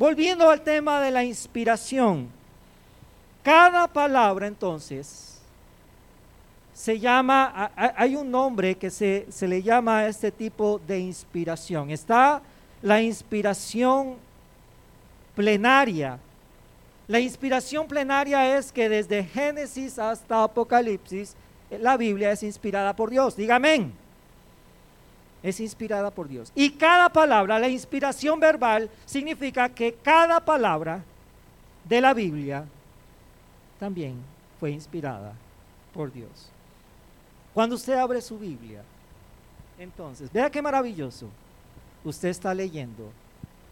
[0.00, 2.30] volviendo al tema de la inspiración,
[3.42, 5.38] cada palabra entonces
[6.72, 11.90] se llama, hay un nombre que se, se le llama a este tipo de inspiración.
[11.90, 12.40] Está
[12.80, 14.16] la inspiración
[15.36, 16.18] plenaria.
[17.06, 21.36] La inspiración plenaria es que desde Génesis hasta Apocalipsis
[21.78, 23.36] la Biblia es inspirada por Dios.
[23.36, 23.90] Dígame.
[25.42, 26.52] Es inspirada por Dios.
[26.54, 31.02] Y cada palabra, la inspiración verbal, significa que cada palabra
[31.88, 32.64] de la Biblia
[33.78, 34.16] también
[34.58, 35.32] fue inspirada
[35.94, 36.50] por Dios.
[37.54, 38.82] Cuando usted abre su Biblia,
[39.78, 41.28] entonces, vea qué maravilloso.
[42.04, 43.10] Usted está leyendo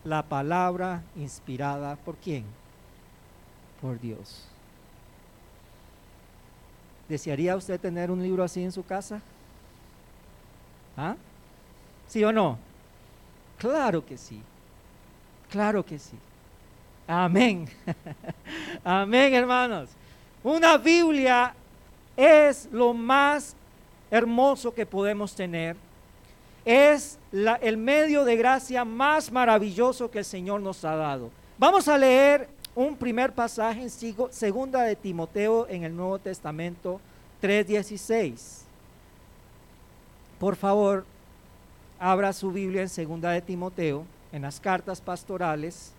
[0.05, 2.45] la palabra inspirada por quién?
[3.83, 4.45] Por Dios.
[7.09, 9.21] ¿Desearía usted tener un libro así en su casa?
[10.97, 11.15] ¿Ah?
[12.09, 12.59] ¿Sí o no?
[13.59, 14.41] Claro que sí.
[15.51, 16.17] Claro que sí.
[17.07, 17.69] Amén.
[18.85, 19.91] Amén, hermanos.
[20.43, 21.55] Una Biblia
[22.17, 23.55] es lo más
[24.11, 25.77] hermoso que podemos tener.
[26.65, 31.31] Es el medio de gracia más maravilloso que el Señor nos ha dado.
[31.57, 33.91] Vamos a leer un primer pasaje en
[34.31, 37.01] segunda de Timoteo en el Nuevo Testamento
[37.41, 38.65] 3:16.
[40.39, 41.05] Por favor,
[41.99, 45.93] abra su Biblia en segunda de Timoteo, en las cartas pastorales.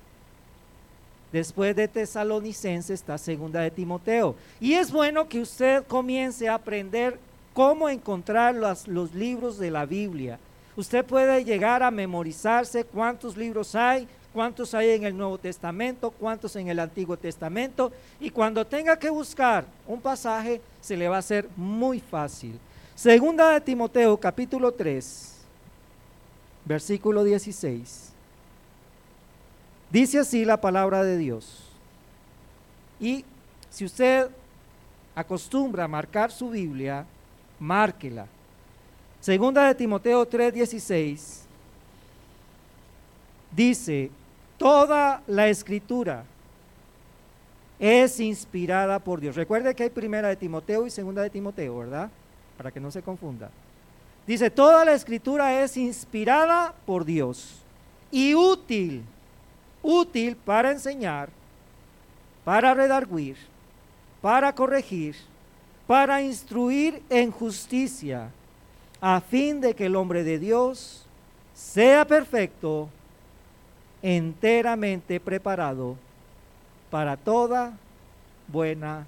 [1.31, 4.35] Después de Tesalonicense está segunda de Timoteo.
[4.59, 7.19] Y es bueno que usted comience a aprender
[7.53, 10.39] cómo encontrar los, los libros de la Biblia.
[10.75, 16.55] Usted puede llegar a memorizarse cuántos libros hay, cuántos hay en el Nuevo Testamento, cuántos
[16.55, 21.19] en el Antiguo Testamento, y cuando tenga que buscar un pasaje, se le va a
[21.19, 22.59] hacer muy fácil.
[22.95, 25.38] Segunda de Timoteo, capítulo 3,
[26.69, 28.13] versículo 16.
[29.89, 31.63] Dice así la palabra de Dios.
[32.99, 33.25] Y
[33.71, 34.29] si usted
[35.15, 37.07] acostumbra a marcar su Biblia,
[37.57, 38.27] márquela.
[39.19, 41.41] Segunda de Timoteo 3:16
[43.51, 44.11] dice,
[44.59, 46.23] Toda la escritura
[47.79, 49.35] es inspirada por Dios.
[49.35, 52.11] Recuerde que hay primera de Timoteo y segunda de Timoteo, ¿verdad?
[52.57, 53.49] Para que no se confunda.
[54.29, 57.63] Dice, toda la escritura es inspirada por Dios
[58.11, 59.03] y útil,
[59.81, 61.29] útil para enseñar,
[62.45, 63.37] para redarguir,
[64.21, 65.15] para corregir,
[65.87, 68.29] para instruir en justicia,
[69.01, 71.07] a fin de que el hombre de Dios
[71.55, 72.87] sea perfecto,
[74.03, 75.95] enteramente preparado
[76.91, 77.75] para toda
[78.47, 79.07] buena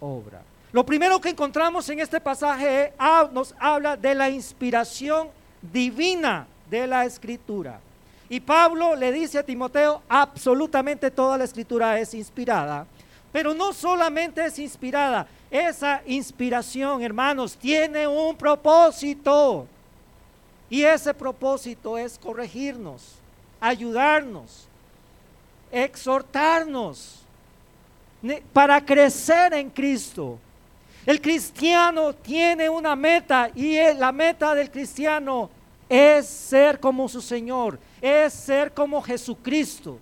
[0.00, 0.42] obra.
[0.70, 2.92] Lo primero que encontramos en este pasaje
[3.32, 5.28] nos habla de la inspiración
[5.62, 7.80] divina de la escritura.
[8.28, 12.86] Y Pablo le dice a Timoteo, absolutamente toda la escritura es inspirada,
[13.32, 19.66] pero no solamente es inspirada, esa inspiración, hermanos, tiene un propósito.
[20.68, 23.14] Y ese propósito es corregirnos,
[23.58, 24.68] ayudarnos,
[25.72, 27.22] exhortarnos
[28.52, 30.38] para crecer en Cristo.
[31.08, 35.48] El cristiano tiene una meta y la meta del cristiano
[35.88, 39.98] es ser como su Señor, es ser como Jesucristo.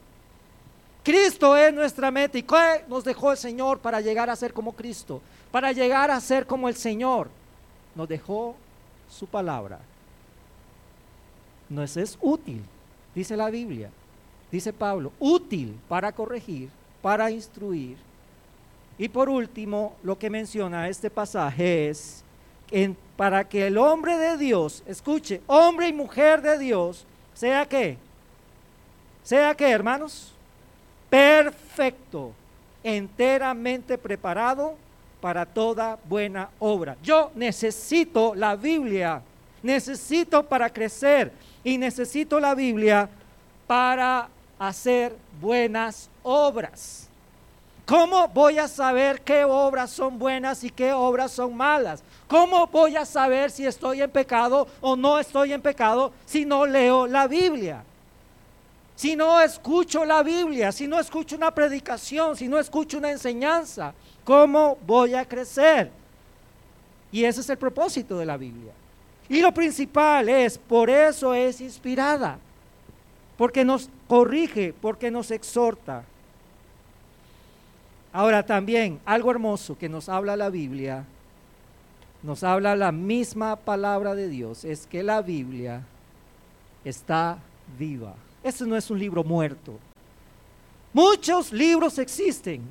[1.05, 4.73] Cristo es nuestra meta y ¿qué nos dejó el Señor para llegar a ser como
[4.73, 5.23] Cristo?
[5.53, 7.31] Para llegar a ser como el Señor.
[7.95, 8.57] Nos dejó
[9.09, 9.79] su palabra.
[11.69, 12.65] Nos es útil
[13.15, 13.91] dice la Biblia,
[14.53, 16.69] dice Pablo, útil para corregir,
[17.01, 17.97] para instruir.
[18.99, 22.25] Y por último, lo que menciona este pasaje es
[23.17, 27.99] para que el hombre de Dios, escuche, hombre y mujer de Dios, sea que,
[29.23, 30.33] sea que, hermanos,
[31.11, 32.33] perfecto,
[32.83, 34.75] enteramente preparado
[35.21, 36.97] para toda buena obra.
[37.03, 39.23] Yo necesito la Biblia,
[39.63, 41.33] necesito para crecer,
[41.65, 43.09] y necesito la Biblia
[43.67, 44.29] para
[44.59, 47.06] hacer buenas obras.
[47.87, 52.03] ¿Cómo voy a saber qué obras son buenas y qué obras son malas?
[52.27, 56.67] ¿Cómo voy a saber si estoy en pecado o no estoy en pecado si no
[56.67, 57.85] leo la Biblia?
[58.97, 63.95] Si no escucho la Biblia, si no escucho una predicación, si no escucho una enseñanza,
[64.25, 65.93] ¿cómo voy a crecer?
[67.13, 68.73] Y ese es el propósito de la Biblia.
[69.29, 72.39] Y lo principal es, por eso es inspirada,
[73.37, 76.03] porque nos corrige, porque nos exhorta.
[78.13, 81.05] Ahora también, algo hermoso que nos habla la Biblia,
[82.23, 85.83] nos habla la misma palabra de Dios, es que la Biblia
[86.85, 87.39] está
[87.79, 88.15] viva.
[88.43, 89.79] Este no es un libro muerto.
[90.93, 92.63] Muchos libros existen,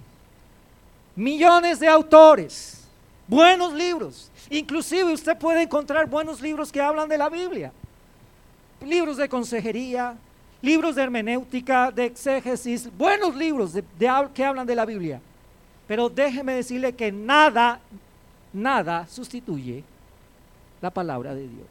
[1.16, 2.88] millones de autores,
[3.28, 4.32] buenos libros.
[4.50, 7.72] Inclusive usted puede encontrar buenos libros que hablan de la Biblia.
[8.84, 10.18] Libros de consejería,
[10.66, 13.74] libros de hermenéutica, de exégesis, buenos libros
[14.34, 15.22] que hablan de la Biblia.
[15.88, 17.80] Pero déjeme decirle que nada,
[18.52, 19.84] nada sustituye
[20.82, 21.68] la palabra de Dios.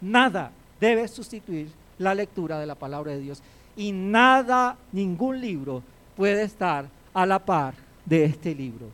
[0.00, 1.68] Nada debe sustituir
[1.98, 3.42] la lectura de la palabra de Dios.
[3.76, 5.82] Y nada, ningún libro
[6.16, 7.74] puede estar a la par
[8.04, 8.86] de este libro.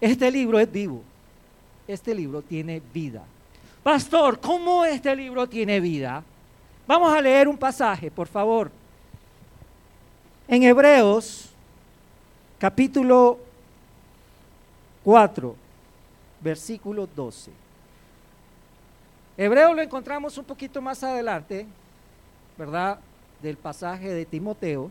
[0.00, 1.02] Este libro es vivo.
[1.86, 3.22] Este libro tiene vida.
[3.82, 6.24] Pastor, ¿cómo este libro tiene vida?
[6.86, 8.70] Vamos a leer un pasaje, por favor.
[10.46, 11.50] En Hebreos,
[12.58, 13.40] capítulo
[15.02, 15.56] 4,
[16.40, 17.50] versículo 12.
[19.36, 21.66] Hebreo lo encontramos un poquito más adelante,
[22.56, 23.00] ¿verdad?
[23.42, 24.90] Del pasaje de Timoteo.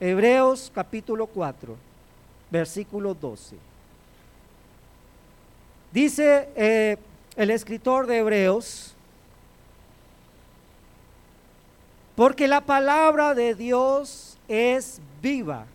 [0.00, 1.76] Hebreos capítulo 4,
[2.50, 3.56] versículo 12.
[5.92, 6.96] Dice eh,
[7.36, 8.93] el escritor de Hebreos,
[12.16, 15.66] porque la palabra de Dios es viva,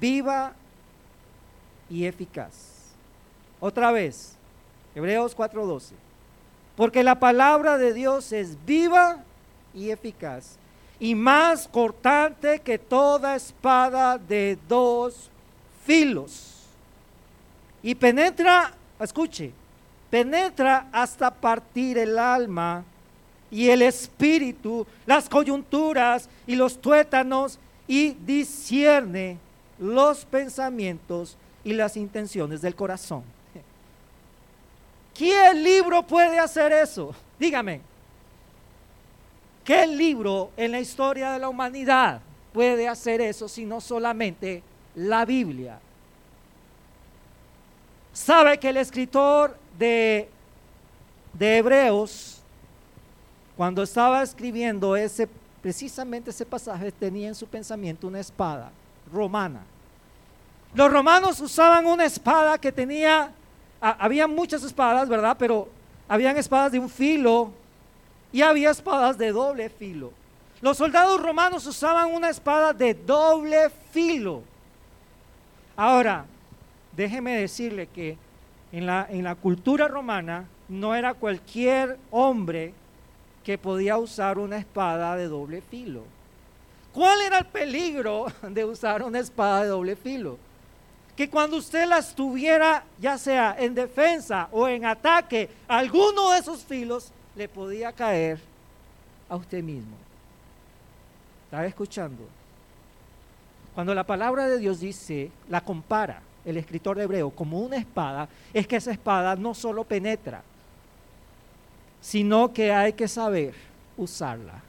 [0.00, 0.52] viva
[1.88, 2.52] y eficaz.
[3.60, 4.36] Otra vez,
[4.94, 5.94] Hebreos 4:12.
[6.74, 9.22] Porque la palabra de Dios es viva
[9.74, 10.56] y eficaz
[10.98, 15.30] y más cortante que toda espada de dos
[15.84, 16.64] filos.
[17.82, 19.52] Y penetra, escuche,
[20.10, 22.84] penetra hasta partir el alma
[23.52, 29.36] y el espíritu, las coyunturas y los tuétanos y discierne
[29.78, 33.22] los pensamientos y las intenciones del corazón.
[35.14, 37.14] ¿Qué libro puede hacer eso?
[37.38, 37.82] Dígame.
[39.62, 42.22] ¿Qué libro en la historia de la humanidad
[42.54, 44.62] puede hacer eso si no solamente
[44.94, 45.78] la Biblia?
[48.14, 50.30] Sabe que el escritor de,
[51.34, 52.31] de Hebreos,
[53.62, 55.28] cuando estaba escribiendo ese,
[55.62, 58.72] precisamente ese pasaje, tenía en su pensamiento una espada
[59.12, 59.60] romana.
[60.74, 63.30] Los romanos usaban una espada que tenía
[63.80, 65.36] había muchas espadas, ¿verdad?
[65.38, 65.68] Pero
[66.08, 67.52] habían espadas de un filo
[68.32, 70.10] y había espadas de doble filo.
[70.60, 74.42] Los soldados romanos usaban una espada de doble filo.
[75.76, 76.24] Ahora,
[76.96, 78.18] déjeme decirle que
[78.72, 82.74] en la, en la cultura romana no era cualquier hombre
[83.44, 86.02] que podía usar una espada de doble filo.
[86.92, 90.38] ¿Cuál era el peligro de usar una espada de doble filo?
[91.16, 96.64] que cuando usted las tuviera, ya sea en defensa o en ataque, alguno de esos
[96.64, 98.40] filos le podía caer
[99.28, 99.96] a usted mismo.
[101.44, 102.24] ¿Está escuchando?
[103.74, 108.28] Cuando la palabra de Dios dice, la compara el escritor de Hebreo como una espada,
[108.52, 110.42] es que esa espada no solo penetra,
[112.02, 113.54] sino que hay que saber
[113.96, 114.60] usarla.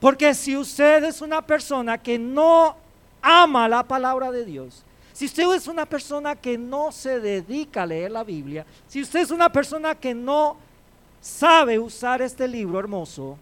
[0.00, 2.76] Porque si usted es una persona que no
[3.22, 7.86] ama la palabra de Dios, si usted es una persona que no se dedica a
[7.86, 10.56] leer la Biblia, si usted es una persona que no
[11.20, 13.38] sabe usar este libro hermoso,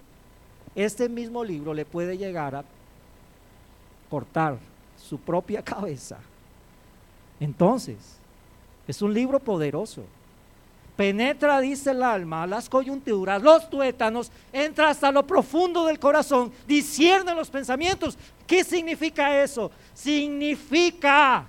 [0.75, 2.65] este mismo libro le puede llegar a
[4.11, 4.59] cortar
[4.97, 6.19] su propia cabeza.
[7.41, 7.97] Entonces,
[8.87, 10.05] es un libro poderoso.
[10.97, 17.35] Penetra, dice el alma, las coyunturas, los tuétanos, entra hasta lo profundo del corazón, discierne
[17.35, 18.17] los pensamientos.
[18.47, 19.71] ¿Qué significa eso?
[19.93, 21.47] Significa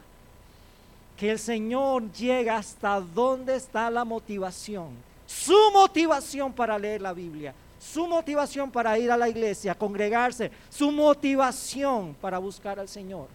[1.15, 4.89] que el Señor llega hasta dónde está la motivación.
[5.25, 10.91] Su motivación para leer la Biblia, su motivación para ir a la iglesia, congregarse, su
[10.91, 13.27] motivación para buscar al Señor.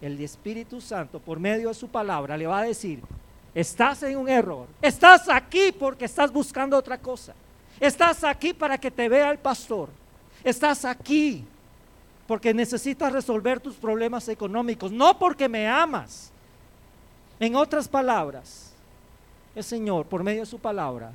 [0.00, 3.00] El Espíritu Santo, por medio de su palabra, le va a decir,
[3.54, 7.34] estás en un error, estás aquí porque estás buscando otra cosa,
[7.78, 9.88] estás aquí para que te vea el pastor,
[10.42, 11.44] estás aquí
[12.26, 16.30] porque necesitas resolver tus problemas económicos, no porque me amas
[17.38, 18.72] en otras palabras,
[19.54, 21.12] el Señor, por medio de su palabra,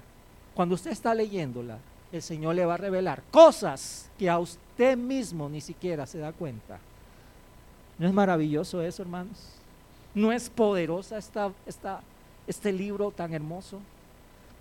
[0.53, 1.79] cuando usted está leyéndola,
[2.11, 6.31] el Señor le va a revelar cosas que a usted mismo ni siquiera se da
[6.31, 6.79] cuenta.
[7.97, 9.37] ¿No es maravilloso eso, hermanos?
[10.13, 12.01] ¿No es poderosa esta, esta,
[12.47, 13.79] este libro tan hermoso?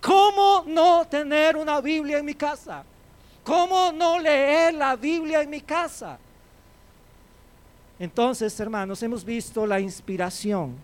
[0.00, 2.85] ¿Cómo no tener una Biblia en mi casa?
[3.43, 6.19] ¿Cómo no leer la Biblia en mi casa?
[7.99, 10.76] Entonces, hermanos, hemos visto la inspiración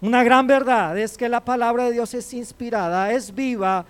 [0.00, 3.84] una gran verdad es que la palabra de Dios es inspirada, es viva,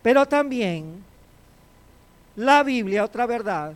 [0.00, 1.02] pero también
[2.36, 3.74] la Biblia, otra verdad,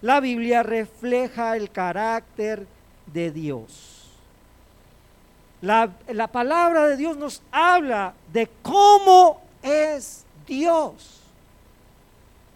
[0.00, 2.64] la Biblia refleja el carácter
[3.06, 3.97] de Dios.
[5.60, 11.20] La, la, palabra de Dios nos habla de cómo es Dios.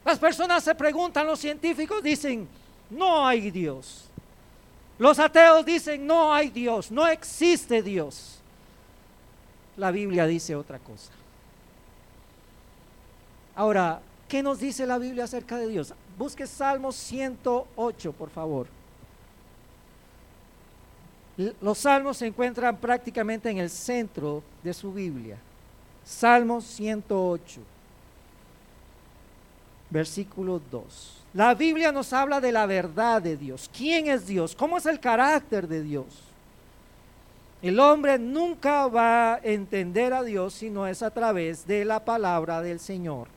[0.05, 2.49] Las personas se preguntan, los científicos dicen,
[2.91, 4.09] no hay Dios.
[4.99, 8.41] Los ateos dicen, no hay Dios, no existe Dios.
[9.77, 11.11] La Biblia dice otra cosa.
[13.55, 15.95] Ahora, ¿qué nos dice la Biblia acerca de Dios?
[16.19, 18.67] Busque Salmos 108, por favor.
[21.37, 25.39] Los salmos se encuentran prácticamente en el centro de su Biblia.
[26.05, 27.61] Salmos 108,
[29.89, 31.23] versículo 2.
[31.35, 33.71] La Biblia nos habla de la verdad de Dios.
[33.75, 34.55] ¿Quién es Dios?
[34.55, 36.05] ¿Cómo es el carácter de Dios?
[37.63, 42.05] El hombre nunca va a entender a Dios si no es a través de la
[42.05, 43.29] palabra del Señor.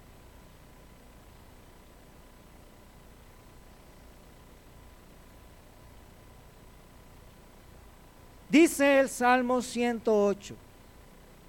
[8.49, 10.55] Dice el Salmo 108,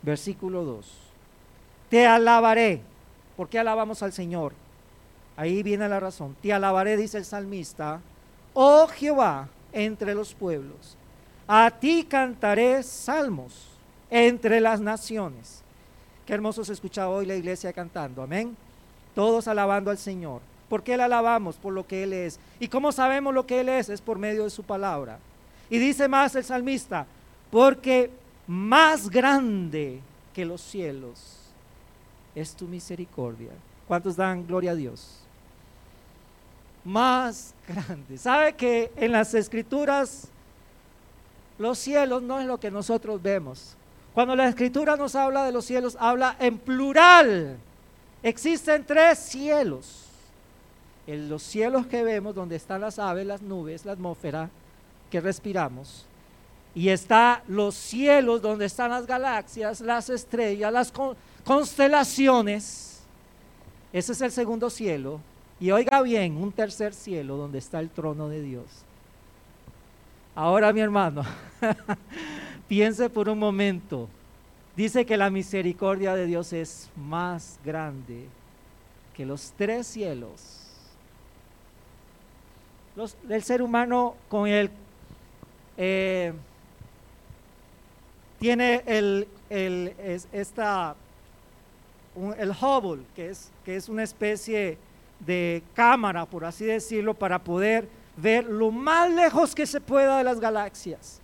[0.02, 0.86] versículo 2.
[1.90, 2.80] Te alabaré.
[3.36, 4.54] ¿Por qué alabamos al Señor?
[5.36, 6.34] Ahí viene la razón.
[6.40, 8.00] Te alabaré, dice el salmista,
[8.54, 10.96] oh Jehová, entre los pueblos.
[11.46, 13.68] A ti cantaré salmos
[14.10, 15.62] entre las naciones.
[16.24, 18.22] Qué hermoso se escucha hoy la iglesia cantando.
[18.22, 18.56] Amén.
[19.14, 20.40] Todos alabando al Señor.
[20.68, 21.56] ¿Por qué le alabamos?
[21.56, 22.40] Por lo que Él es.
[22.58, 23.88] ¿Y cómo sabemos lo que Él es?
[23.88, 25.18] Es por medio de su palabra.
[25.68, 27.06] Y dice más el salmista,
[27.50, 28.11] porque
[28.46, 30.00] más grande
[30.32, 31.40] que los cielos
[32.35, 33.50] es tu misericordia.
[33.88, 35.26] ¿Cuántos dan gloria a Dios?
[36.87, 38.16] más grande.
[38.16, 40.28] ¿Sabe que en las escrituras
[41.58, 43.75] los cielos no es lo que nosotros vemos?
[44.14, 47.58] Cuando la escritura nos habla de los cielos, habla en plural.
[48.23, 50.04] Existen tres cielos.
[51.06, 54.49] En los cielos que vemos, donde están las aves, las nubes, la atmósfera
[55.20, 56.06] respiramos.
[56.75, 60.92] Y está los cielos donde están las galaxias, las estrellas, las
[61.44, 63.02] constelaciones.
[63.92, 65.20] Ese es el segundo cielo.
[65.58, 68.66] Y oiga bien, un tercer cielo donde está el trono de Dios.
[70.35, 71.25] Ahora mi hermano,
[72.68, 74.06] piense por un momento.
[74.76, 78.28] Dice que la misericordia de Dios es más grande
[79.14, 80.62] que los tres cielos.
[83.30, 84.70] el ser humano con el
[85.76, 86.33] eh,
[88.38, 89.95] tiene el, el,
[90.33, 90.95] esta,
[92.38, 94.78] el Hubble, que es, que es una especie
[95.21, 100.25] de cámara, por así decirlo, para poder ver lo más lejos que se pueda de
[100.25, 101.21] las galaxias.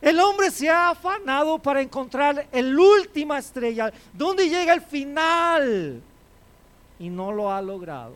[0.00, 6.02] El hombre se ha afanado para encontrar el última estrella, donde llega el final,
[6.98, 8.12] y no lo ha logrado.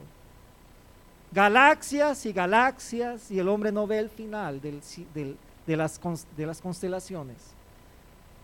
[1.32, 4.72] Galaxias y galaxias, y el hombre no ve el final de,
[5.76, 6.00] las,
[6.36, 7.36] de las constelaciones.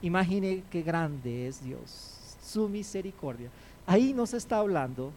[0.03, 3.49] Imagine qué grande es Dios, su misericordia.
[3.87, 5.13] Ahí nos está hablando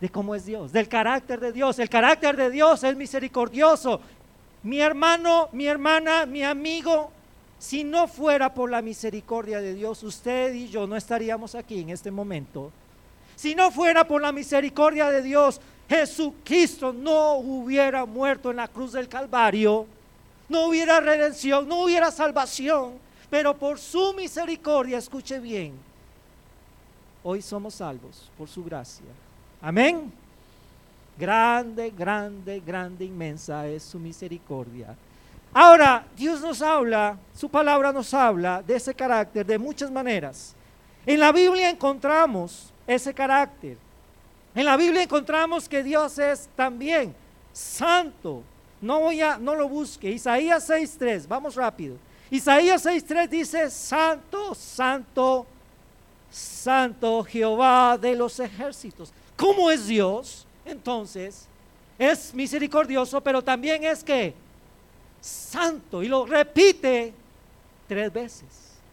[0.00, 1.78] de cómo es Dios, del carácter de Dios.
[1.78, 4.00] El carácter de Dios es misericordioso.
[4.62, 7.10] Mi hermano, mi hermana, mi amigo,
[7.58, 11.90] si no fuera por la misericordia de Dios, usted y yo no estaríamos aquí en
[11.90, 12.72] este momento.
[13.36, 18.92] Si no fuera por la misericordia de Dios, Jesucristo no hubiera muerto en la cruz
[18.92, 19.86] del Calvario,
[20.48, 22.94] no hubiera redención, no hubiera salvación,
[23.30, 25.74] pero por su misericordia, escuche bien,
[27.22, 29.06] hoy somos salvos por su gracia.
[29.60, 30.12] Amén.
[31.16, 34.96] Grande, grande, grande, inmensa es su misericordia.
[35.52, 40.54] Ahora, Dios nos habla, su palabra nos habla de ese carácter de muchas maneras.
[41.06, 43.76] En la Biblia encontramos ese carácter.
[44.54, 47.14] En la Biblia encontramos que Dios es también
[47.52, 48.42] santo.
[48.80, 50.10] No voy a, no lo busque.
[50.10, 51.96] Isaías 6.3, vamos rápido.
[52.30, 55.46] Isaías 6.3 dice, santo, santo,
[56.30, 59.12] santo Jehová de los ejércitos.
[59.36, 60.46] ¿Cómo es Dios?
[60.64, 61.46] Entonces,
[61.98, 64.34] es misericordioso, pero también es que
[65.20, 66.02] santo.
[66.02, 67.12] Y lo repite
[67.88, 68.48] tres veces.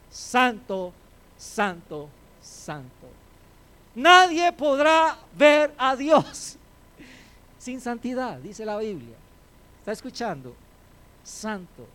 [0.10, 0.94] Santo,
[1.38, 2.10] santo,
[2.42, 3.21] santo.
[3.96, 6.58] Nadie podrá ver a Dios
[7.58, 9.16] sin santidad, dice la Biblia.
[9.80, 10.56] ¿Está escuchando?
[11.24, 11.88] Santo.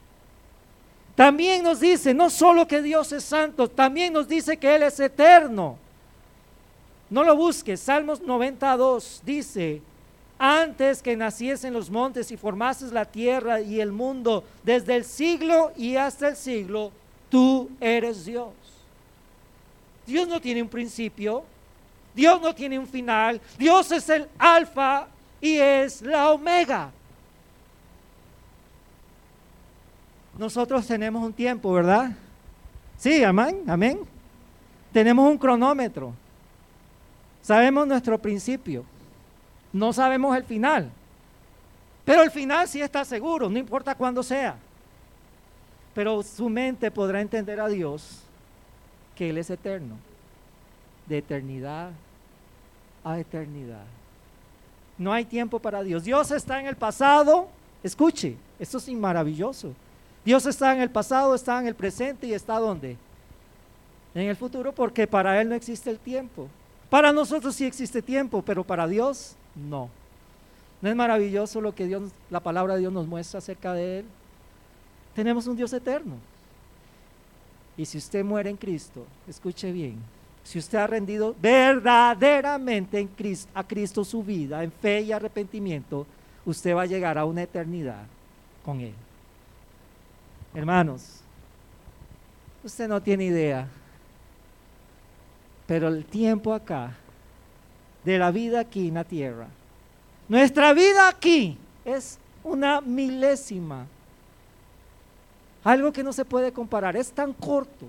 [1.15, 5.01] También nos dice, no solo que Dios es santo, también nos dice que Él es
[5.01, 5.79] eterno.
[7.09, 7.81] No lo busques.
[7.81, 9.81] Salmos 92 dice,
[10.39, 15.73] antes que naciesen los montes y formases la tierra y el mundo, desde el siglo
[15.77, 16.93] y hasta el siglo,
[17.31, 18.53] tú eres Dios.
[20.07, 21.45] Dios no tiene un principio,
[22.17, 23.39] Dios no tiene un final.
[23.59, 25.07] Dios es el alfa
[25.39, 26.91] y es la omega.
[30.39, 32.13] Nosotros tenemos un tiempo, ¿verdad?
[32.97, 34.01] Sí, amén, amén.
[34.95, 36.15] Tenemos un cronómetro.
[37.43, 38.83] Sabemos nuestro principio.
[39.71, 40.91] No sabemos el final.
[42.07, 44.57] Pero el final sí está seguro, no importa cuándo sea.
[45.95, 48.23] Pero su mente podrá entender a Dios
[49.15, 49.97] que Él es eterno,
[51.07, 51.91] de eternidad
[53.07, 53.85] a eternidad.
[54.99, 56.03] No hay tiempo para Dios.
[56.03, 57.49] Dios está en el pasado.
[57.83, 59.73] Escuche, esto es maravilloso.
[60.25, 62.97] Dios está en el pasado, está en el presente y está donde?
[64.13, 66.49] En el futuro, porque para Él no existe el tiempo.
[66.91, 69.89] Para nosotros sí existe tiempo, pero para Dios no.
[70.83, 74.05] ¿No es maravilloso lo que Dios, la palabra de Dios nos muestra acerca de Él?
[75.15, 76.17] Tenemos un Dios eterno.
[77.77, 79.97] Y si usted muere en Cristo, escuche bien,
[80.47, 83.11] si usted ha rendido verdaderamente en
[83.53, 86.07] a Cristo su vida, en fe y arrepentimiento,
[86.45, 88.05] usted va a llegar a una eternidad
[88.65, 88.95] con Él.
[90.55, 91.21] Hermanos,
[92.63, 93.67] usted no tiene idea,
[95.67, 96.95] pero el tiempo acá,
[98.05, 99.49] de la vida aquí en la tierra,
[100.29, 103.87] nuestra vida aquí es una milésima
[105.65, 107.87] algo que no se puede comparar, es tan corto.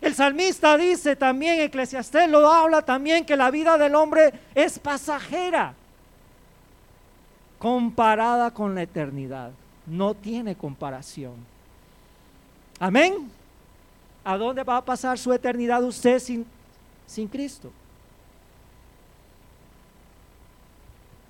[0.00, 5.74] El salmista dice también, Eclesiastés lo habla también, que la vida del hombre es pasajera
[7.58, 9.50] comparada con la eternidad.
[9.86, 11.34] No tiene comparación.
[12.78, 13.30] Amén.
[14.24, 16.46] ¿A dónde va a pasar su eternidad usted sin,
[17.06, 17.70] sin Cristo?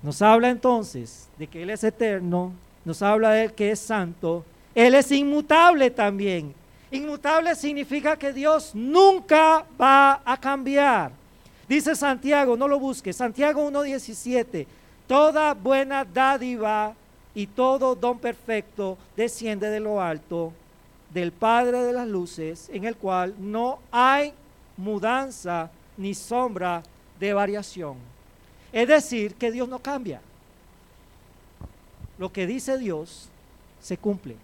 [0.01, 2.53] Nos habla entonces de que Él es eterno,
[2.85, 6.53] nos habla de Él que es santo él es inmutable también.
[6.91, 11.11] Inmutable significa que Dios nunca va a cambiar.
[11.67, 14.67] Dice Santiago, no lo busques, Santiago 1.17,
[15.07, 16.93] toda buena dádiva
[17.33, 20.51] y todo don perfecto desciende de lo alto,
[21.13, 24.33] del Padre de las Luces, en el cual no hay
[24.75, 26.83] mudanza ni sombra
[27.19, 27.95] de variación.
[28.73, 30.21] Es decir, que Dios no cambia.
[32.17, 33.29] Lo que dice Dios
[33.79, 34.35] se cumple.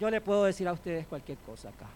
[0.00, 1.86] Yo le puedo decir a ustedes cualquier cosa acá.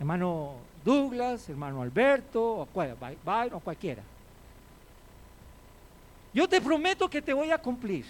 [0.00, 4.02] Hermano Douglas, hermano Alberto, o, cualquiera.
[6.32, 8.06] Yo te prometo que te voy a cumplir.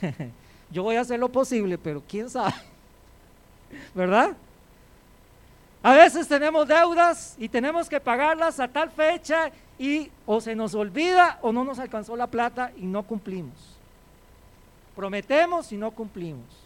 [0.70, 2.54] Yo voy a hacer lo posible, pero quién sabe.
[3.94, 4.36] ¿Verdad?
[5.82, 10.74] A veces tenemos deudas y tenemos que pagarlas a tal fecha y o se nos
[10.74, 13.54] olvida o no nos alcanzó la plata y no cumplimos.
[14.94, 16.65] Prometemos y no cumplimos.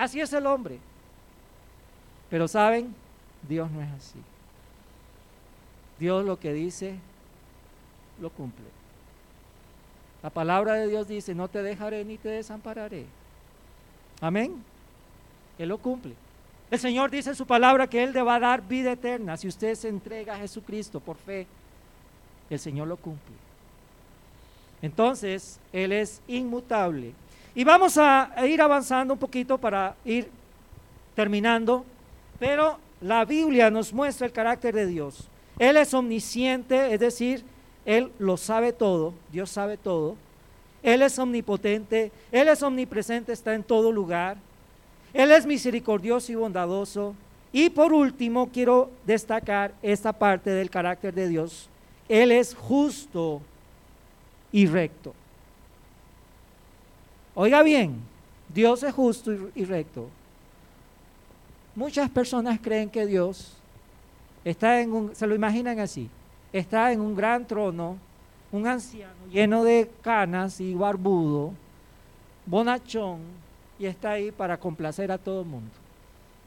[0.00, 0.78] Así es el hombre.
[2.30, 2.94] Pero saben,
[3.46, 4.18] Dios no es así.
[5.98, 6.94] Dios lo que dice,
[8.18, 8.64] lo cumple.
[10.22, 13.04] La palabra de Dios dice, no te dejaré ni te desampararé.
[14.22, 14.64] Amén.
[15.58, 16.14] Él lo cumple.
[16.70, 19.48] El Señor dice en su palabra que Él le va a dar vida eterna si
[19.48, 21.46] usted se entrega a Jesucristo por fe.
[22.48, 23.34] El Señor lo cumple.
[24.80, 27.12] Entonces, Él es inmutable.
[27.54, 30.28] Y vamos a, ir avanzando un poquito para ir
[31.14, 31.84] terminando,
[32.38, 35.28] pero la Biblia nos muestra el carácter de Dios.
[35.58, 37.44] Él es omnisciente, es decir,
[37.84, 40.16] Él lo sabe todo, Dios sabe todo.
[40.82, 44.36] Él es omnipotente, Él es omnipresente, está en todo lugar.
[45.12, 47.14] Él es misericordioso y bondadoso.
[47.52, 51.68] Y por último, quiero destacar esta parte del carácter de Dios.
[52.08, 53.42] Él es justo
[54.52, 55.14] y recto.
[57.34, 58.00] Oiga bien,
[58.52, 60.08] Dios es justo y, recto.
[61.74, 63.56] Muchas personas creen que Dios
[64.44, 66.10] está en un, se lo imaginan así,
[66.52, 67.96] está en un gran trono,
[68.50, 71.52] un anciano lleno de canas y barbudo,
[72.46, 73.20] bonachón,
[73.78, 75.70] y está ahí para complacer a todo el mundo.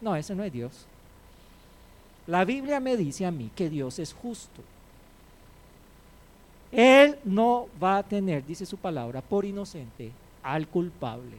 [0.02, 0.86] No, ese no es Dios.
[2.28, 4.62] La Biblia me dice a mí que Dios es justo.
[6.72, 10.12] Él no va a tener, dice su palabra, por inocente
[10.44, 11.38] al culpable.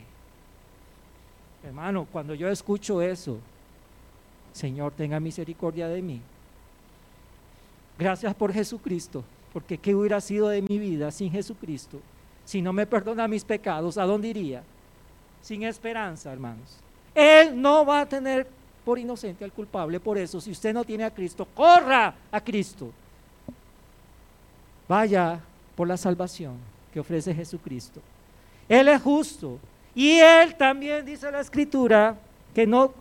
[1.63, 3.39] Hermano, cuando yo escucho eso,
[4.53, 6.21] Señor, tenga misericordia de mí.
[7.99, 12.01] Gracias por Jesucristo, porque ¿qué hubiera sido de mi vida sin Jesucristo?
[12.45, 14.63] Si no me perdona mis pecados, ¿a dónde iría?
[15.41, 16.79] Sin esperanza, hermanos.
[17.15, 18.47] Él no va a tener
[18.85, 20.01] por inocente al culpable.
[20.01, 22.93] Por eso, si usted no tiene a Cristo, corra a Cristo.
[24.89, 25.41] Vaya
[25.75, 26.57] por la salvación
[26.93, 28.01] que ofrece Jesucristo.
[28.69, 29.59] Él es justo.
[29.95, 32.17] Y Él también dice la escritura
[32.55, 32.93] que, no,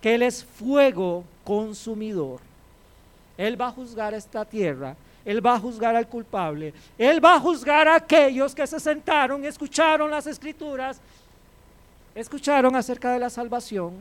[0.00, 2.40] que Él es fuego consumidor.
[3.36, 7.40] Él va a juzgar esta tierra, Él va a juzgar al culpable, Él va a
[7.40, 11.00] juzgar a aquellos que se sentaron, escucharon las escrituras,
[12.14, 13.94] escucharon acerca de la salvación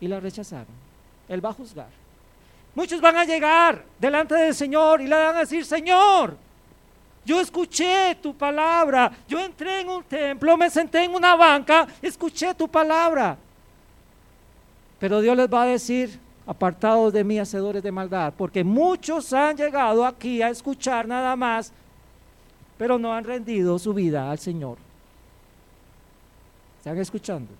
[0.00, 0.74] y la rechazaron.
[1.28, 1.88] Él va a juzgar.
[2.74, 6.36] Muchos van a llegar delante del Señor y le van a decir, Señor,
[7.24, 12.54] yo escuché tu palabra, yo entré en un templo, me senté en una banca, escuché
[12.54, 13.36] tu palabra.
[14.98, 19.56] Pero Dios les va a decir, apartados de mí, hacedores de maldad, porque muchos han
[19.56, 21.72] llegado aquí a escuchar nada más,
[22.76, 24.78] pero no han rendido su vida al Señor.
[26.78, 27.52] ¿Están escuchando?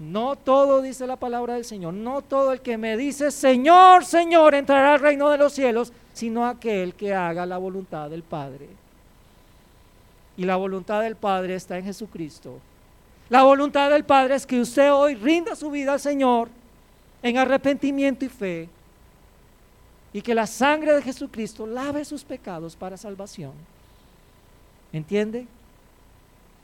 [0.00, 4.54] No todo dice la palabra del Señor, no todo el que me dice Señor, Señor
[4.54, 8.66] entrará al reino de los cielos, sino aquel que haga la voluntad del Padre.
[10.38, 12.58] Y la voluntad del Padre está en Jesucristo.
[13.28, 16.48] La voluntad del Padre es que usted hoy rinda su vida al Señor
[17.22, 18.68] en arrepentimiento y fe
[20.14, 23.52] y que la sangre de Jesucristo lave sus pecados para salvación.
[24.94, 25.46] ¿Entiende?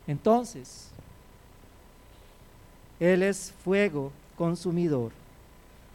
[0.06, 0.90] Entonces,
[3.00, 5.12] él es fuego consumidor.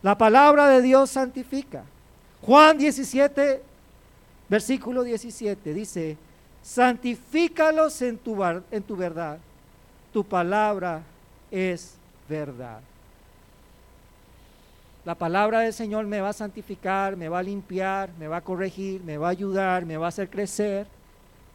[0.02, 1.84] La palabra de Dios santifica.
[2.42, 3.62] Juan 17,
[4.50, 6.18] versículo 17 dice,
[6.64, 9.38] santifícalos en tu, en tu verdad.
[10.12, 11.04] Tu palabra
[11.52, 11.96] es
[12.28, 12.82] verdad.
[15.04, 18.42] La palabra del Señor me va a santificar, me va a limpiar, me va a
[18.42, 20.86] corregir, me va a ayudar, me va a hacer crecer.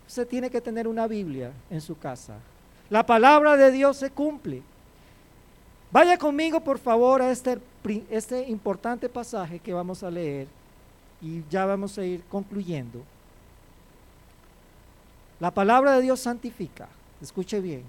[0.08, 2.34] Usted tiene que tener una Biblia en su casa.
[2.90, 4.62] La palabra de Dios se cumple.
[5.96, 7.58] Vaya conmigo, por favor, a este,
[8.10, 10.46] este importante pasaje que vamos a leer
[11.22, 13.02] y ya vamos a ir concluyendo.
[15.40, 16.86] La palabra de Dios santifica,
[17.22, 17.82] escuche bien,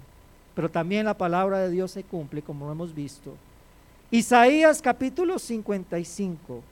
[0.54, 3.34] pero también la palabra de Dios se cumple, como lo hemos visto.
[4.10, 6.62] Isaías capítulo 55.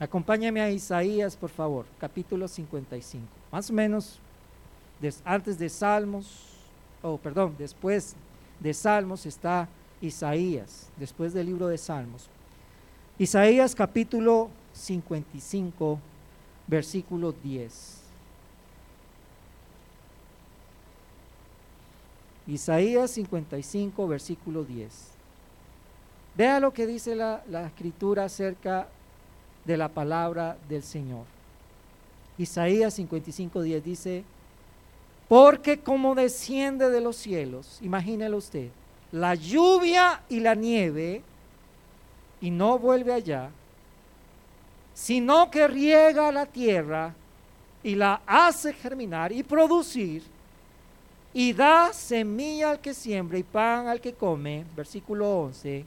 [0.00, 3.26] Acompáñame a Isaías, por favor, capítulo 55.
[3.50, 4.18] Más o menos
[5.26, 6.51] antes de Salmos,
[7.02, 8.14] oh, perdón, después
[8.60, 9.68] de Salmos está
[10.00, 12.28] Isaías, después del libro de Salmos.
[13.18, 15.98] Isaías capítulo 55,
[16.66, 18.02] versículo 10.
[22.48, 25.12] Isaías 55, versículo 10.
[26.36, 28.88] Vea lo que dice la, la, escritura acerca
[29.64, 31.24] de la palabra del Señor.
[32.38, 34.24] Isaías 55, 10 dice,
[35.28, 38.68] porque como desciende de los cielos, imagínelo usted,
[39.10, 41.22] la lluvia y la nieve,
[42.40, 43.50] y no vuelve allá,
[44.94, 47.14] sino que riega la tierra
[47.82, 50.22] y la hace germinar y producir,
[51.34, 55.84] y da semilla al que siembra y pan al que come, versículo 11,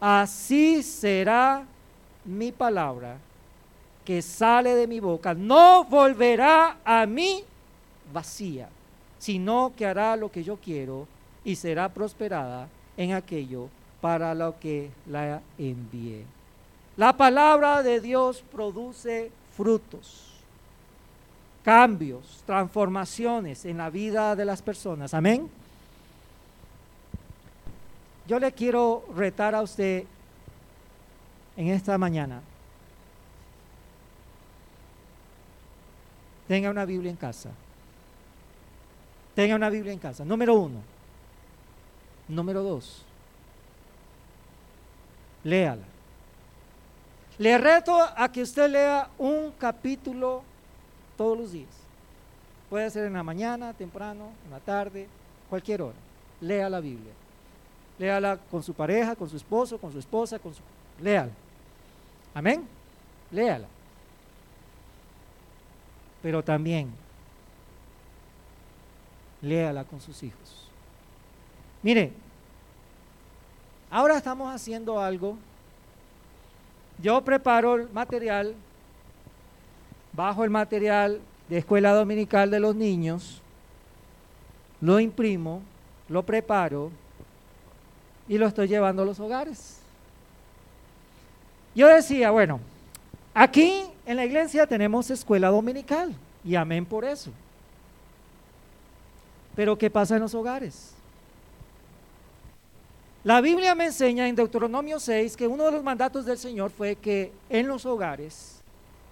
[0.00, 1.64] así será
[2.24, 3.16] mi palabra
[4.04, 7.42] que sale de mi boca, no volverá a mí
[8.12, 8.68] vacía,
[9.18, 11.06] sino que hará lo que yo quiero
[11.44, 13.68] y será prosperada en aquello
[14.00, 16.24] para lo que la envié.
[16.96, 20.32] La palabra de Dios produce frutos,
[21.62, 25.12] cambios, transformaciones en la vida de las personas.
[25.12, 25.50] Amén.
[28.26, 30.04] Yo le quiero retar a usted
[31.56, 32.40] en esta mañana.
[36.48, 37.50] Tenga una Biblia en casa.
[39.36, 40.24] Tenga una Biblia en casa.
[40.24, 40.80] Número uno.
[42.26, 43.04] Número dos.
[45.44, 45.84] Léala.
[47.36, 50.42] Le reto a que usted lea un capítulo
[51.18, 51.68] todos los días.
[52.70, 55.06] Puede ser en la mañana, temprano, en la tarde,
[55.50, 55.98] cualquier hora.
[56.40, 57.12] Lea la Biblia.
[57.98, 60.62] Léala con su pareja, con su esposo, con su esposa, con su...
[61.02, 61.32] Léala.
[62.32, 62.66] Amén.
[63.30, 63.68] Léala.
[66.22, 66.90] Pero también
[69.42, 70.68] léala con sus hijos.
[71.82, 72.12] Mire,
[73.90, 75.36] ahora estamos haciendo algo.
[77.02, 78.54] Yo preparo el material,
[80.12, 83.42] bajo el material de escuela dominical de los niños,
[84.80, 85.62] lo imprimo,
[86.08, 86.90] lo preparo
[88.28, 89.80] y lo estoy llevando a los hogares.
[91.74, 92.60] Yo decía, bueno,
[93.34, 97.30] aquí en la iglesia tenemos escuela dominical y amén por eso.
[99.56, 100.92] Pero ¿qué pasa en los hogares?
[103.24, 106.94] La Biblia me enseña en Deuteronomio 6 que uno de los mandatos del Señor fue
[106.94, 108.60] que en los hogares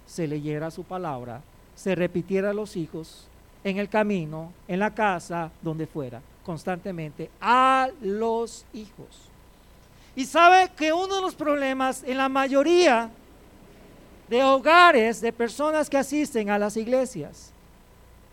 [0.07, 1.41] se leyera su palabra,
[1.75, 3.27] se repitiera a los hijos
[3.63, 6.21] en el camino, en la casa, donde fuera.
[6.45, 9.27] constantemente a los hijos.
[10.15, 13.09] Y sabe que uno de los problemas en la mayoría
[14.29, 17.51] de hogares de personas que asisten a las iglesias,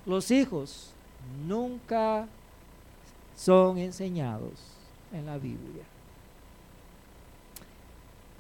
[0.05, 0.92] los hijos
[1.47, 2.27] nunca
[3.37, 4.53] son enseñados
[5.12, 5.85] en la Biblia.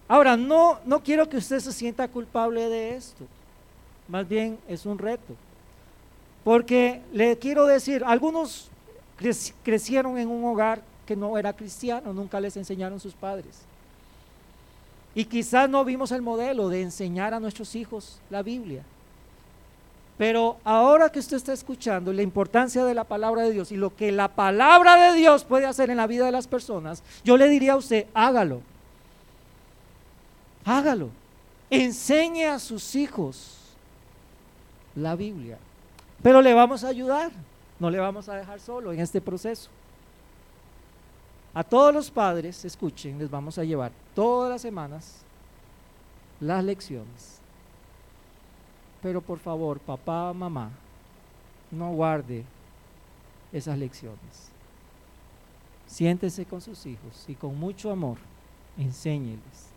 [0.08, 3.24] Ahora, no, no quiero que usted se sienta culpable de esto.
[4.08, 5.34] Más bien es un reto.
[6.44, 8.68] Porque le quiero decir, algunos
[9.62, 13.62] crecieron en un hogar que no era cristiano, nunca les enseñaron sus padres.
[15.14, 18.82] Y quizás no vimos el modelo de enseñar a nuestros hijos la Biblia.
[20.22, 23.96] Pero ahora que usted está escuchando la importancia de la palabra de Dios y lo
[23.96, 27.48] que la palabra de Dios puede hacer en la vida de las personas, yo le
[27.48, 28.62] diría a usted, hágalo.
[30.64, 31.08] Hágalo.
[31.70, 33.58] Enseñe a sus hijos
[34.94, 35.58] la Biblia.
[36.22, 37.32] Pero le vamos a ayudar.
[37.80, 39.70] No le vamos a dejar solo en este proceso.
[41.52, 45.16] A todos los padres, escuchen, les vamos a llevar todas las semanas
[46.38, 47.41] las lecciones.
[49.02, 50.70] Pero por favor, papá, mamá,
[51.70, 52.44] no guarde
[53.52, 54.50] esas lecciones.
[55.86, 58.16] Siéntese con sus hijos y con mucho amor
[58.78, 59.72] enséñeles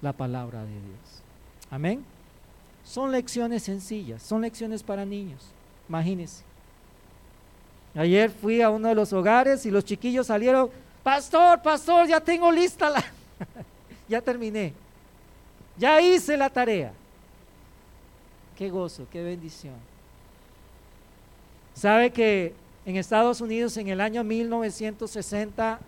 [0.00, 1.22] la palabra de Dios.
[1.70, 2.04] Amén.
[2.84, 5.46] Son lecciones sencillas, son lecciones para niños.
[5.88, 6.42] Imagínense.
[7.94, 10.70] Ayer fui a uno de los hogares y los chiquillos salieron,
[11.02, 13.04] pastor, pastor, ya tengo lista la...
[14.08, 14.72] ya terminé.
[15.76, 16.92] Ya hice la tarea.
[18.56, 19.74] Qué gozo, qué bendición.
[21.74, 22.54] ¿Sabe que
[22.86, 25.80] en Estados Unidos en el año 1960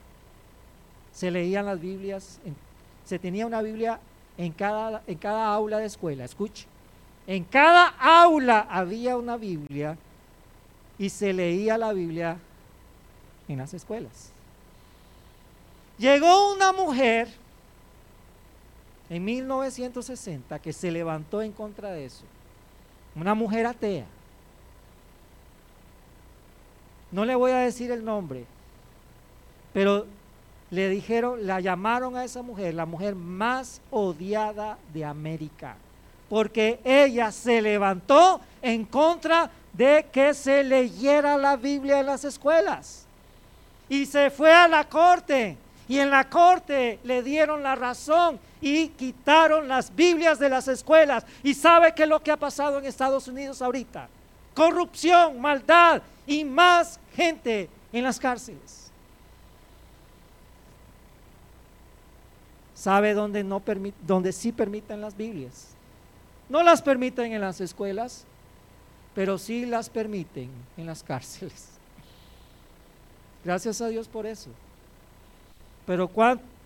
[1.12, 2.40] se leían las Biblias
[3.07, 4.00] se tenía una Biblia
[4.37, 6.24] en cada, en cada aula de escuela.
[6.24, 6.66] Escuche,
[7.26, 9.96] en cada aula había una Biblia
[10.98, 12.38] y se leía la Biblia
[13.48, 14.33] en las escuelas.
[15.98, 17.29] Llegó una mujer
[19.09, 22.24] en 1960 que se levantó en contra de eso.
[23.16, 24.05] Una mujer atea.
[27.11, 28.44] No le voy a decir el nombre,
[29.72, 30.07] pero
[30.70, 35.76] le dijeron, la llamaron a esa mujer la mujer más odiada de América,
[36.29, 43.07] porque ella se levantó en contra de que se leyera la Biblia en las escuelas.
[43.88, 45.57] Y se fue a la corte,
[45.88, 51.25] y en la corte le dieron la razón y quitaron las Biblias de las escuelas.
[51.42, 54.09] ¿Y sabe qué es lo que ha pasado en Estados Unidos ahorita?
[54.55, 58.90] Corrupción, maldad y más gente en las cárceles.
[62.75, 63.62] ¿Sabe dónde, no
[64.07, 65.68] dónde sí permiten las Biblias?
[66.49, 68.25] No las permiten en las escuelas,
[69.14, 71.68] pero sí las permiten en las cárceles.
[73.44, 74.51] Gracias a Dios por eso.
[75.87, 76.09] Pero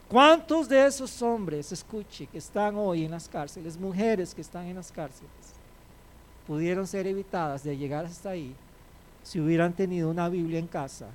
[0.08, 4.76] ¿cuántos de esos hombres, escuche, que están hoy en las cárceles, mujeres que están en
[4.76, 5.30] las cárceles,
[6.46, 8.54] pudieron ser evitadas de llegar hasta ahí
[9.22, 11.06] si hubieran tenido una Biblia en casa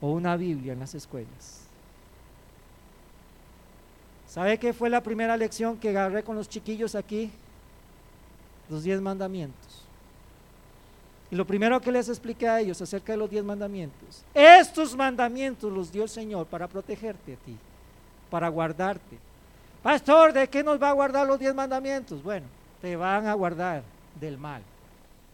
[0.00, 1.64] o una Biblia en las escuelas?
[4.28, 7.32] ¿Sabe qué fue la primera lección que agarré con los chiquillos aquí?
[8.68, 9.89] Los diez mandamientos.
[11.30, 15.72] Y lo primero que les expliqué a ellos acerca de los diez mandamientos, estos mandamientos
[15.72, 17.56] los dio el Señor para protegerte a ti,
[18.28, 19.18] para guardarte.
[19.82, 22.22] Pastor, ¿de qué nos va a guardar los diez mandamientos?
[22.22, 22.46] Bueno,
[22.82, 23.82] te van a guardar
[24.20, 24.62] del mal,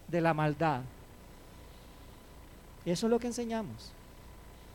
[0.06, 0.82] de la maldad.
[2.84, 3.92] Eso es lo que enseñamos.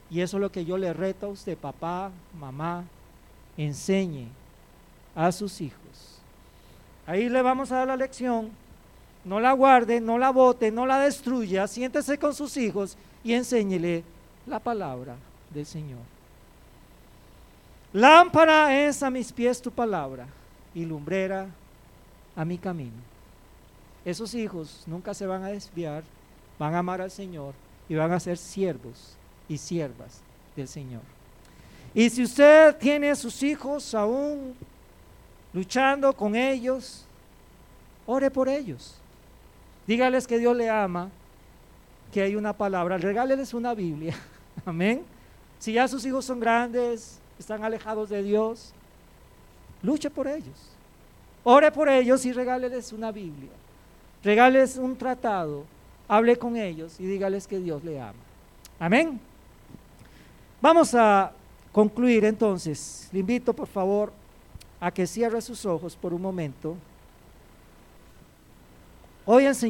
[0.10, 2.84] Y eso es lo que yo le reto a usted, papá, mamá,
[3.56, 4.28] enseñe
[5.16, 6.20] a sus hijos.
[7.08, 8.50] Ahí le vamos a dar la lección.
[9.24, 11.68] No la guarde, no la bote, no la destruya.
[11.68, 14.04] Siéntese con sus hijos y enséñele
[14.48, 15.16] la palabra
[15.54, 16.00] del Señor.
[17.94, 20.26] Lámpara es a mis pies tu palabra
[20.74, 21.48] y lumbrera
[22.36, 23.12] a mi camino.
[24.06, 26.04] Esos hijos nunca se van a desviar,
[26.58, 27.54] van a amar al Señor
[27.88, 29.16] y van a ser siervos
[29.48, 30.22] y siervas
[30.56, 31.02] del Señor.
[31.94, 34.56] Y si usted tiene a sus hijos aún
[35.54, 37.06] luchando con ellos,
[38.06, 39.01] ore por ellos.
[39.92, 41.10] Dígales que Dios le ama,
[42.14, 44.16] que hay una palabra, regáleles una Biblia.
[44.66, 45.04] Amén.
[45.60, 48.72] Si ya sus hijos son grandes, están alejados de Dios,
[49.84, 50.70] luche por ellos.
[51.44, 53.50] Ore por ellos y regáleles una Biblia.
[54.24, 55.66] Regáleles un tratado.
[56.08, 58.14] Hable con ellos y dígales que Dios le ama.
[58.80, 59.20] Amén.
[60.62, 61.34] Vamos a
[61.74, 64.14] concluir entonces, le invito por favor
[64.80, 66.78] a que cierre sus ojos por un momento.
[69.24, 69.70] Hoy el Señor